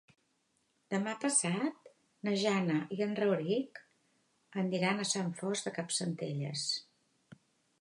Demà 0.93 1.11
passat 1.25 1.91
na 2.27 2.33
Jana 2.43 2.77
i 2.97 2.99
en 3.07 3.13
Rauric 3.19 3.83
aniran 4.63 5.05
a 5.05 5.07
Sant 5.11 5.31
Fost 5.43 5.69
de 5.69 5.75
Campsentelles. 5.77 6.65